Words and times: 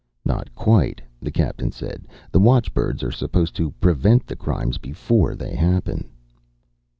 "Not 0.25 0.55
quite," 0.55 0.99
the 1.21 1.29
captain 1.29 1.71
said. 1.71 2.07
"The 2.31 2.39
watchbirds 2.39 3.03
are 3.03 3.11
supposed 3.11 3.55
to 3.57 3.69
prevent 3.73 4.25
the 4.25 4.35
crimes 4.35 4.79
before 4.79 5.35
they 5.35 5.53
happen." 5.55 6.09